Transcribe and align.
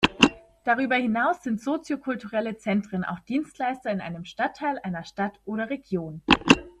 Darüber 0.63 0.95
hinaus 0.95 1.43
sind 1.43 1.61
Soziokulturelle 1.61 2.57
Zentren 2.57 3.03
auch 3.03 3.19
„Dienstleister“ 3.19 3.91
in 3.91 4.01
einem 4.01 4.25
Stadtteil, 4.25 4.79
einer 4.81 5.03
Stadt 5.03 5.39
oder 5.45 5.69
Region. 5.69 6.23